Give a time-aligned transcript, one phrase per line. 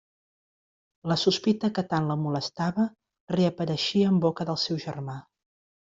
[1.11, 2.89] La sospita que tant la molestava
[3.39, 5.25] reapareixia en boca del seu germà.